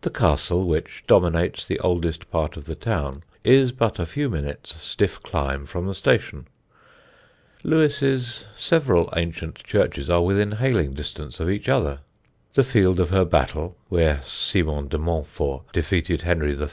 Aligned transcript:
The 0.00 0.08
castle, 0.10 0.66
which 0.66 1.04
dominates 1.06 1.66
the 1.66 1.78
oldest 1.80 2.30
part 2.30 2.56
of 2.56 2.64
the 2.64 2.74
town, 2.74 3.24
is 3.44 3.72
but 3.72 3.98
a 3.98 4.06
few 4.06 4.30
minutes' 4.30 4.74
stiff 4.80 5.22
climb 5.22 5.66
from 5.66 5.86
the 5.86 5.94
station; 5.94 6.48
Lewes's 7.62 8.46
several 8.56 9.12
ancient 9.16 9.56
churches 9.56 10.08
are 10.08 10.22
within 10.24 10.52
hailing 10.52 10.94
distance 10.94 11.40
of 11.40 11.50
each 11.50 11.68
other; 11.68 11.98
the 12.54 12.64
field 12.64 12.98
of 12.98 13.10
her 13.10 13.26
battle, 13.26 13.76
where 13.90 14.22
Simon 14.24 14.88
de 14.88 14.96
Montfort 14.96 15.70
defeated 15.74 16.22
Henry 16.22 16.58
III. 16.58 16.68